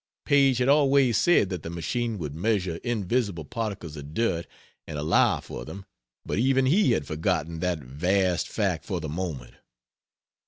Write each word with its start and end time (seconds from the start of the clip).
Paige 0.25 0.57
had 0.57 0.67
always 0.67 1.15
said 1.15 1.49
that 1.49 1.61
the 1.61 1.69
machine 1.69 2.17
would 2.17 2.33
measure 2.33 2.77
invisible 2.77 3.45
particles 3.45 3.95
of 3.95 4.15
dirt 4.15 4.47
and 4.87 4.97
allow 4.97 5.39
for 5.39 5.63
them, 5.63 5.85
but 6.25 6.39
even 6.39 6.65
he 6.65 6.93
had 6.93 7.05
forgotten 7.05 7.59
that 7.59 7.77
vast 7.77 8.47
fact 8.47 8.83
for 8.83 8.99
the 8.99 9.07
moment. 9.07 9.53